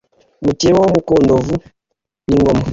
[0.43, 2.65] mukeba wa mukond-uvun-ingoma.